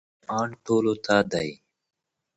قرآن 0.21 0.49
ټولو 0.65 0.93
ته 1.05 1.15
دی. 1.31 1.49